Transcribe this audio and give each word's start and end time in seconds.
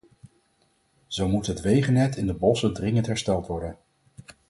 Zo 1.07 1.27
moet 1.27 1.47
het 1.47 1.61
wegennet 1.61 2.15
in 2.15 2.27
de 2.27 2.33
bossen 2.33 2.73
dringend 2.73 3.05
hersteld 3.05 3.47
worden. 3.47 3.77